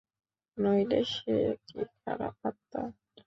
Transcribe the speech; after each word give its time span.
নইলে 0.57 0.99
সে 1.11 1.35
কি 1.65 1.79
খারাপ 1.97 2.35
আত্মা? 2.47 2.81